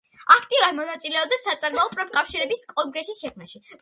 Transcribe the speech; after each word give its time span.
აქტიურად 0.35 0.77
მონაწილეობდა 0.77 1.39
საწარმოო 1.43 1.93
პროფკავშირების 1.97 2.65
კონგრესის 2.73 3.23
შექმნაში. 3.27 3.63